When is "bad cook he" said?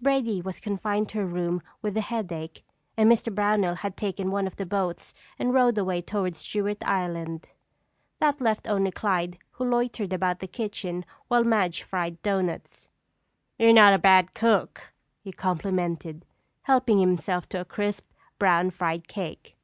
13.98-15.32